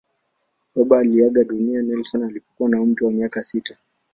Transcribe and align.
Baba 0.75 0.99
aliaga 0.99 1.43
dunia 1.43 1.81
Nelson 1.81 2.23
alipokuwa 2.23 2.69
na 2.69 2.81
umri 2.81 3.05
wa 3.05 3.11
miaka 3.11 3.43
tisa. 3.43 3.77